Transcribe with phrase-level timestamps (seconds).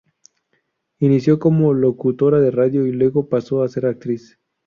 [0.97, 4.39] Inició como locutora de radio y luego pasó a ser actriz.